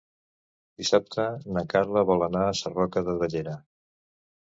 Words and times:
Dissabte 0.81 1.25
na 1.57 1.63
Carla 1.73 2.03
vol 2.11 2.23
anar 2.29 2.41
a 2.45 2.55
Sarroca 2.61 3.05
de 3.11 3.15
Bellera. 3.21 3.55